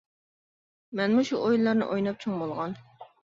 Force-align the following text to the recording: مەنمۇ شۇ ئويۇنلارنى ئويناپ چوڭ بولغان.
مەنمۇ 0.99 1.25
شۇ 1.29 1.41
ئويۇنلارنى 1.41 1.89
ئويناپ 1.89 2.19
چوڭ 2.25 2.41
بولغان. 2.45 2.75